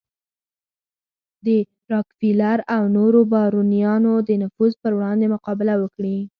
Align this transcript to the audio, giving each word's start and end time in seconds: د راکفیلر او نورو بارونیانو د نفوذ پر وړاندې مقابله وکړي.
د 1.45 1.47
راکفیلر 1.91 2.59
او 2.75 2.83
نورو 2.97 3.19
بارونیانو 3.33 4.13
د 4.27 4.29
نفوذ 4.43 4.71
پر 4.81 4.91
وړاندې 4.95 5.31
مقابله 5.35 5.73
وکړي. 5.79 6.17